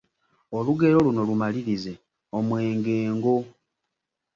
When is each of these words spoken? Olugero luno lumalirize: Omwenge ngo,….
Olugero 0.57 0.97
luno 1.05 1.21
lumalirize: 1.29 1.93
Omwenge 2.37 2.95
ngo,…. 3.15 3.35